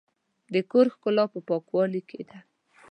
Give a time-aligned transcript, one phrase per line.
[0.53, 2.37] د کور ښکلا په پاکوالي کې ده.